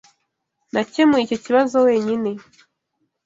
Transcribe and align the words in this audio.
Nakemuye 0.71 1.21
icyo 1.25 1.37
kibazo 1.45 1.75
wenyine. 1.87 2.29